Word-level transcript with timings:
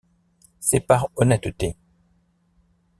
C’est 0.59 0.79
par 0.79 1.09
honnêteté. 1.15 1.75